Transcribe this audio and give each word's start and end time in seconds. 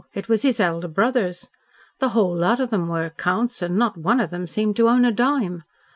It 0.15 0.27
was 0.27 0.41
his 0.41 0.59
elder 0.59 0.87
brother's. 0.87 1.51
The 1.99 2.09
whole 2.09 2.35
lot 2.35 2.59
of 2.59 2.71
them 2.71 2.87
were 2.87 3.11
counts 3.11 3.61
and 3.61 3.77
not 3.77 3.97
one 3.99 4.19
of 4.19 4.31
them 4.31 4.47
seemed 4.47 4.75
to 4.77 4.89
own 4.89 5.05
a 5.05 5.11
dime. 5.11 5.63